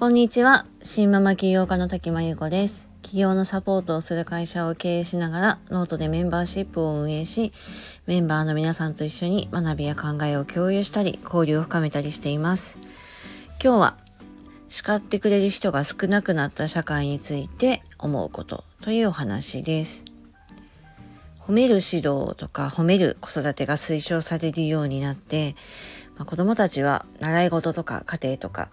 [0.00, 0.64] こんにちは。
[0.82, 2.88] 新ママ起業家の滝真由子です。
[3.02, 7.52] 起業のサポートをする会社を経営しながら、ノートでメンバーシップを運営し、
[8.06, 12.78] メンバーの皆さんと一緒に学びや考えを共有したり、交流を深めたりしています。
[13.62, 13.98] 今日は、
[14.70, 20.06] 叱ってくれる人が少なくなった社会について思うことというお話です。
[21.40, 25.56] 褒める指導とか褒める子育てが推奨されるようになって、
[26.16, 28.70] まあ、子供たちは習い事とか家庭とか、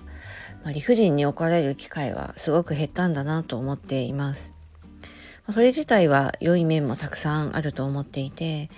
[0.63, 4.53] まあ、理不尽に怒られる機会はすごく減ったんだなと思っています。
[5.51, 8.70] それ自体は良い面もたくさんあると思っていて、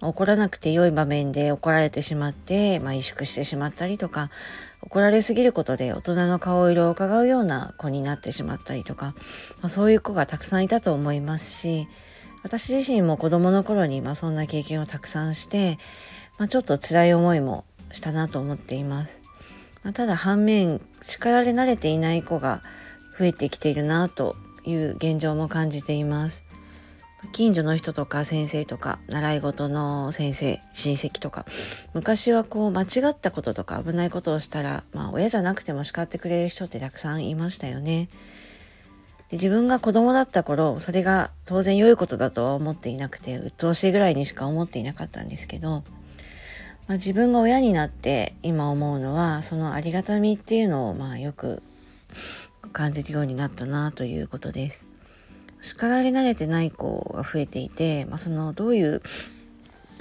[0.00, 4.30] 怒らなくて良い場面で怒られてしまって、まあ、萎縮してしまったりとか、
[4.80, 9.14] 怒られすぎることで大人の顔色を伺うような子になってしまったりとか、
[9.60, 11.88] まあ、そういう子がたくさんいたと思いますし、
[12.42, 15.78] 私自身も子供の頃にまあそんな経験をたくさんして、
[16.38, 19.27] まあ、ちょっと辛い思いもしたなと思っています。
[19.88, 22.60] まあ、ただ反面叱られ慣れていない子が
[23.18, 24.36] 増えてきているなと
[24.66, 26.44] いう現状も感じています。
[27.32, 31.46] 近所の人とか先生とか習い事の先生親戚とか
[31.94, 38.10] 昔はこう間違ったこととか危ないことをしたら、まあ、親じゃなくても叱ってくれる人ってたくさんいましたよね。
[39.30, 45.82] で自分が子供だった頃それが当然良いことだとは思っていなくて鬱陶しいぐらいにしか思っていなかったんですけど、
[46.88, 51.62] まあ、自分が親になって今思うのはそのありがたみっていうのをまあよく
[52.72, 54.86] 感じるようになったなということです。
[55.60, 59.02] 叱られ慣れてない子が増えていて、まあ、そのどういう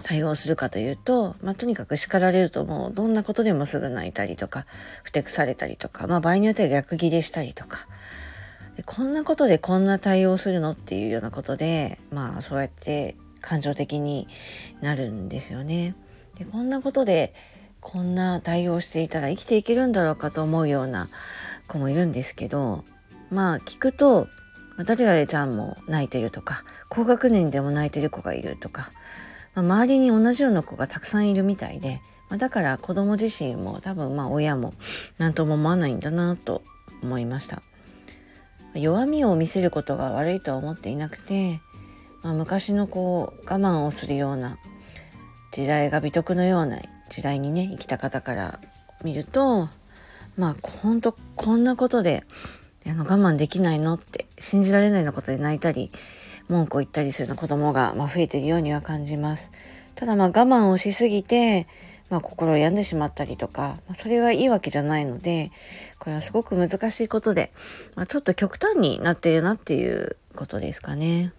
[0.04, 4.68] 対応するかというと、まあ、とにかく叱られるともうどんなことでもすぐ泣いたりとか
[5.04, 7.88] ふてくされたりとか、まあ、場合によっては逆ギレしたりとか
[8.76, 14.28] でこんなことでこんな対応するのっていうようなことでまあそうやって感情的に
[14.82, 15.96] なるんですよね。
[16.38, 17.34] でこんなことで
[17.80, 21.10] こんな対応していたら生きていけるんだろうかと思うような
[21.68, 22.84] 子もいるんですけど
[23.30, 24.28] まあ聞くと
[24.86, 28.92] 誰々ちゃんも泣いてるとか高学年でも泣いてる子がいるとか、
[29.56, 34.74] まあ、周りに同じような子がたくさんいるみたいで、まあ、だから子供自身も多分まあ親も
[35.18, 36.64] 何とも思わないんだなと
[37.02, 37.62] 思いました。
[38.76, 41.62] 弱みを見せることが悪いとは思っていなくて、
[42.22, 44.58] まあ、昔のこう我慢をするような
[45.52, 48.60] 時代が美徳のような時代にね生きた方から
[49.04, 49.70] 見ると
[50.38, 52.24] まあほんとこんなことで
[52.86, 55.92] あの我慢できないのって信じられないようなことで泣いたり
[56.48, 59.52] 文句を言ったりするような子供が、まあ、増えているようには感じます。
[59.96, 61.68] ただまあ我慢をしすぎて、
[62.10, 65.52] まあ、心を病んでしまったりとか、まあ、それがいいわけじゃないので
[66.00, 67.52] これはすごく難しいことで、
[67.96, 71.34] まあ、ちょっと極端になっているなっていうことですかね。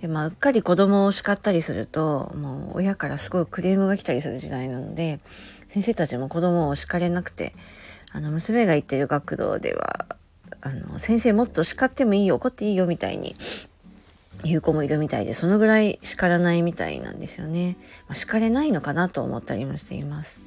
[0.00, 5.20] でまあうっかり子供を叱ったりするともう親からすごいクレームが来たりする時代なので
[5.66, 7.52] 先生たちも子供を叱れなくて
[8.12, 10.06] あの娘が行ってる学童では
[10.60, 13.36] あの先生もっと叱ってもいいよ怒っていいよみたいに
[14.44, 17.76] 言う子もいるみたいでそのぐらい叱らないみたいなんですよね、
[18.06, 20.40] まあ、叱れないのかなと思ったりもしています。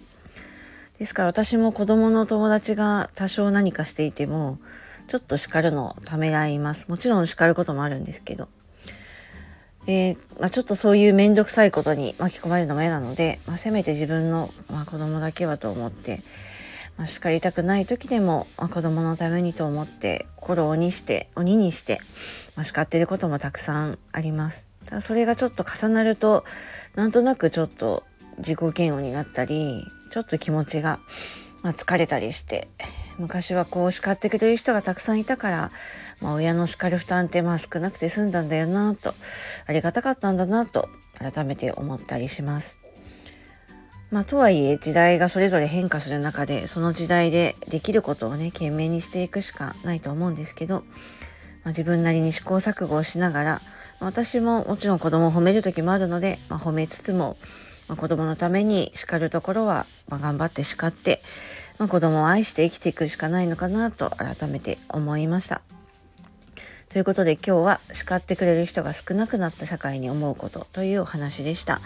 [0.98, 4.60] ですから私も子供の友達が多少何かしていても
[5.08, 6.88] ちょっと叱るのためらいます。
[6.88, 8.48] もちろん叱ることもあるんですけど
[9.86, 16.22] で、まあ、ちょっとそういう面倒くさいことに巻き込まれるのも嫌なので、まあ、せめて自分の、まあ、子供だけはと思って
[16.97, 22.00] まあ、叱りたくない時でも、まあ、子供のためにと思って心を鬼して鬼にして、
[22.56, 24.68] まあ、叱ってることもたくさんあります。
[24.86, 26.44] ただそれがちょっと重なると
[26.96, 28.03] なんとなくちょっと
[28.38, 31.00] 自己嫌悪になったりちょっと気持ちが、
[31.62, 32.68] まあ、疲れたりして
[33.22, 35.72] 昔はこう叱ってくれる人がたくさんいたから、
[36.22, 39.14] まあ、親の叱る負担ってまあ少なくて済んだんだよなと
[39.68, 42.80] ありがたかったんだなと改めて思ったりします。
[44.09, 50.82] まあ、とはいえ時代がそれぞれ変化する中でその時代でできることをね懸命にしていくしかないと思うんですけど、
[51.64, 53.62] まあ、自分なりに試行錯誤をしながら
[54.02, 57.38] 私ももちろん子供を褒める時もあるので、まあ、褒めつつも、
[57.91, 61.22] まあ、子供のために叱るところは、ま頑張って叱って、
[61.78, 65.61] ま子供を愛して生きていくしかないのかなと改めて思いました。
[66.88, 71.82] ということで今日は叱ってくれる人が少なくなった社会に思うことというお話でした。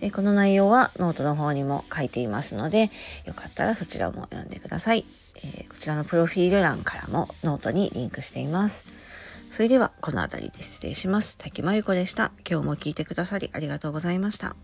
[0.00, 2.92] えこの内容はノートの方にも書いていますので、
[3.24, 5.04] よかったらそちらも読んでください。
[5.42, 8.84] えこちらのプロフィール欄からもノートにリンクしています。
[9.50, 11.36] それではこの辺りで失礼します。
[11.36, 12.30] 滝真由子でした。
[12.48, 14.54] 今日も聞いてくださりありがとうございました。